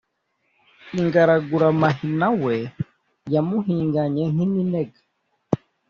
[0.99, 2.55] Ingaraguramahina we
[3.33, 4.99] yamuhinganye nk’iminega